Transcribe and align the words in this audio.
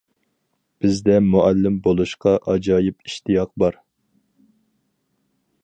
بىزدە 0.85 1.17
مۇئەللىم 1.25 1.77
بولۇشقا 1.87 2.33
ئاجايىپ 2.53 3.07
ئىشتىياق 3.11 3.53
بار! 3.65 3.77